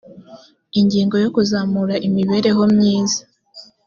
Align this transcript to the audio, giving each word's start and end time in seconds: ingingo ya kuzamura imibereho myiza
ingingo 0.79 1.15
ya 1.23 1.29
kuzamura 1.35 1.95
imibereho 2.07 2.63
myiza 2.75 3.21